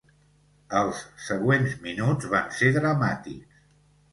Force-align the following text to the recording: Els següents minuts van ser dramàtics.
Els 0.77 1.01
següents 1.25 1.75
minuts 1.83 2.33
van 2.33 2.51
ser 2.61 2.73
dramàtics. 2.79 3.63